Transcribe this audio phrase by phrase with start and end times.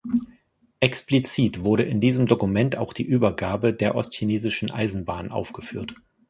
[0.79, 5.93] Explizit wurde in diesem Dokument auch die Übergabe der Ostchinesischen Eisenbahn aufgeführt.